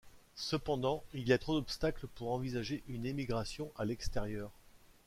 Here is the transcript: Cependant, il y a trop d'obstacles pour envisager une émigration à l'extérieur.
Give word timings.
Cependant, 0.39 1.03
il 1.13 1.27
y 1.27 1.31
a 1.31 1.37
trop 1.37 1.53
d'obstacles 1.53 2.07
pour 2.07 2.31
envisager 2.31 2.81
une 2.87 3.05
émigration 3.05 3.71
à 3.77 3.85
l'extérieur. 3.85 4.49